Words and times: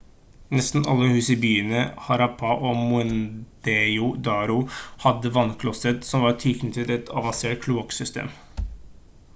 nesten 0.59 0.83
alle 0.93 1.09
hus 1.09 1.27
i 1.33 1.35
byene 1.43 1.81
i 1.81 2.01
harappa 2.05 2.55
og 2.69 2.79
mohenjo-daro 2.79 4.57
hadde 5.05 5.33
vannklosett 5.37 6.09
som 6.13 6.27
var 6.27 6.39
tilknyttet 6.47 6.95
et 6.99 7.15
avansert 7.21 7.61
kloakksystem 7.69 8.35